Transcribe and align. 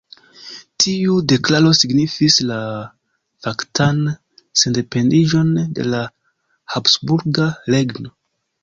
Tiu 0.83 1.17
deklaro 1.33 1.73
signifis 1.79 2.39
la 2.53 2.57
faktan 3.49 4.03
sendependiĝon 4.65 5.55
de 5.79 5.87
la 5.93 6.05
habsburga 6.77 7.51
regno. 7.77 8.19